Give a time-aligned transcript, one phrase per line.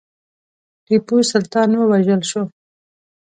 [0.85, 2.43] ټیپو سلطان ووژل شو.